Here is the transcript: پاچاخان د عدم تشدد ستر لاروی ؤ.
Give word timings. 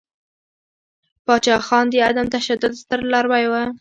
پاچاخان 1.25 1.85
د 1.89 1.93
عدم 2.09 2.27
تشدد 2.35 2.73
ستر 2.81 2.99
لاروی 3.11 3.45
ؤ. 3.51 3.61